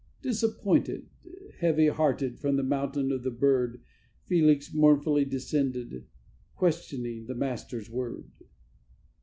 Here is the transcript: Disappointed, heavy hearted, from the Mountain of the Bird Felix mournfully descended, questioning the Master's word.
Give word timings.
Disappointed, 0.23 1.11
heavy 1.59 1.85
hearted, 1.89 2.39
from 2.39 2.55
the 2.55 2.63
Mountain 2.63 3.11
of 3.11 3.21
the 3.21 3.29
Bird 3.29 3.83
Felix 4.25 4.73
mournfully 4.73 5.25
descended, 5.25 6.07
questioning 6.55 7.27
the 7.27 7.35
Master's 7.35 7.87
word. 7.87 8.27